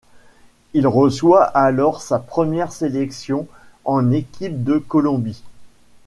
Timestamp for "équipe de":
4.11-4.79